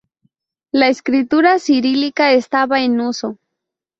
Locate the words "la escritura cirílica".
0.71-2.31